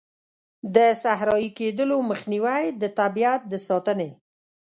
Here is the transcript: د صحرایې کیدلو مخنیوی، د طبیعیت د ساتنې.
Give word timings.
د 0.75 0.77
صحرایې 1.03 1.49
کیدلو 1.57 1.97
مخنیوی، 2.09 2.63
د 2.81 2.83
طبیعیت 2.99 3.41
د 3.51 3.53
ساتنې. 3.67 4.09